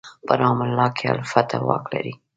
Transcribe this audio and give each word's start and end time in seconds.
په 0.25 0.33
رام 0.39 0.59
الله 0.65 0.87
کې 0.97 1.05
الفتح 1.15 1.59
واک 1.67 1.83
لري. 1.93 2.13